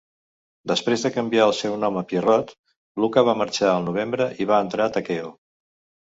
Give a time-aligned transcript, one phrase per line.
[0.69, 2.53] Després de canviar el seu nom a Pierrot,
[3.05, 5.29] Luka ma marxar al novembre i va entrar Takeo.